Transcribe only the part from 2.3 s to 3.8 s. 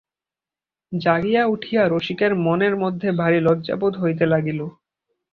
মনের মধ্যে ভারি লজ্জা